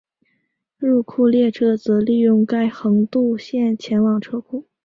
[0.79, 4.65] 入库列车则利用该横渡线前往车库。